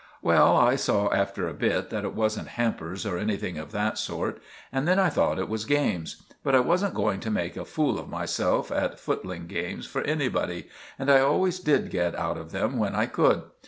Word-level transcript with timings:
Well, 0.23 0.57
I 0.57 0.77
saw 0.77 1.13
after 1.13 1.47
a 1.47 1.53
bit 1.53 1.91
that 1.91 2.05
it 2.05 2.15
wasn't 2.15 2.47
hampers, 2.57 3.05
or 3.05 3.19
anything 3.19 3.59
of 3.59 3.71
that 3.71 3.99
sort; 3.99 4.41
and 4.71 4.87
then 4.87 4.97
I 4.97 5.09
thought 5.09 5.37
it 5.37 5.47
was 5.47 5.63
games. 5.63 6.23
But 6.43 6.55
I 6.55 6.59
wasn't 6.59 6.95
going 6.95 7.19
to 7.19 7.29
make 7.29 7.55
a 7.55 7.63
fool 7.65 7.99
of 7.99 8.09
myself 8.09 8.71
at 8.71 8.99
footling 8.99 9.45
games 9.45 9.85
for 9.85 10.01
anybody, 10.01 10.67
and 10.97 11.11
I 11.11 11.19
always 11.19 11.59
did 11.59 11.91
get 11.91 12.15
out 12.17 12.39
of 12.39 12.51
them 12.51 12.79
when 12.79 12.95
I 12.95 13.05
could. 13.05 13.43